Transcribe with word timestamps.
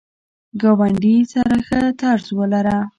ګاونډي 0.61 1.15
سره 1.33 1.55
ښه 1.67 1.81
طرز 1.99 2.27
ولره 2.37 2.77